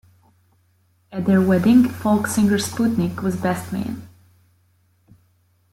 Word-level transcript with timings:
At 1.11 1.25
their 1.25 1.39
wedding, 1.41 1.87
folk 1.87 2.25
singer 2.25 2.57
Sputnik 2.57 3.21
was 3.21 3.37
best 3.37 3.71
man. 3.71 4.09